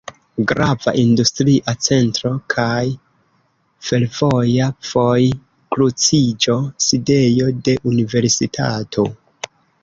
Grava 0.51 0.91
industria 0.99 1.73
centro 1.87 2.31
kaj 2.53 2.87
fervoja 3.89 4.71
vojkruciĝo, 4.93 6.57
sidejo 6.87 7.51
de 7.69 7.77
universitato. 7.93 9.07